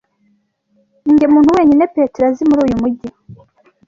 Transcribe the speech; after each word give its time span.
Ninjye 1.03 1.27
muntu 1.33 1.55
wenyine 1.57 1.83
Petero 1.93 2.25
azi 2.29 2.43
muri 2.49 2.59
uyu 2.65 2.75
mujyi. 2.81 3.07